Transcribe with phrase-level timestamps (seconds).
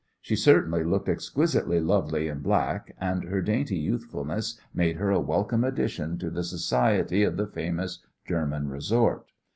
[0.19, 5.63] She certainly looked exquisitely lovely in black, and her dainty youthfulness made her a welcome
[5.63, 9.29] addition to the society of the famous German resort.